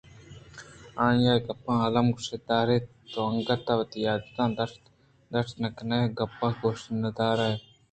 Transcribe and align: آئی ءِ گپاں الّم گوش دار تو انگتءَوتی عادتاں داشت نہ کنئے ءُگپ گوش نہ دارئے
آئی 1.05 1.23
ءِ 1.33 1.45
گپاں 1.45 1.79
الّم 1.85 2.07
گوش 2.15 2.27
دار 2.47 2.67
تو 3.11 3.19
انگتءَوتی 3.29 3.99
عادتاں 4.09 4.49
داشت 5.35 5.53
نہ 5.61 5.69
کنئے 5.75 6.01
ءُگپ 6.09 6.39
گوش 6.61 6.79
نہ 7.01 7.09
دارئے 7.17 7.53